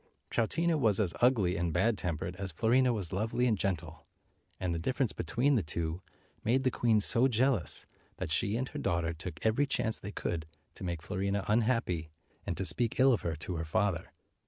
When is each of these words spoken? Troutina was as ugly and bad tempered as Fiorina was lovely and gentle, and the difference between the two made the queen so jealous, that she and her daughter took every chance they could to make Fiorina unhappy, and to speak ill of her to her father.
Troutina 0.31 0.79
was 0.79 0.99
as 0.99 1.13
ugly 1.21 1.55
and 1.55 1.71
bad 1.71 1.95
tempered 1.95 2.35
as 2.37 2.51
Fiorina 2.51 2.91
was 2.91 3.13
lovely 3.13 3.45
and 3.45 3.55
gentle, 3.55 4.07
and 4.59 4.73
the 4.73 4.79
difference 4.79 5.13
between 5.13 5.53
the 5.53 5.61
two 5.61 6.01
made 6.43 6.63
the 6.63 6.71
queen 6.71 6.99
so 6.99 7.27
jealous, 7.27 7.85
that 8.17 8.31
she 8.31 8.57
and 8.57 8.67
her 8.69 8.79
daughter 8.79 9.13
took 9.13 9.37
every 9.45 9.67
chance 9.67 9.99
they 9.99 10.11
could 10.11 10.47
to 10.73 10.83
make 10.83 11.03
Fiorina 11.03 11.45
unhappy, 11.47 12.09
and 12.47 12.57
to 12.57 12.65
speak 12.65 12.99
ill 12.99 13.13
of 13.13 13.21
her 13.21 13.35
to 13.35 13.53
her 13.57 13.63
father. 13.65 14.09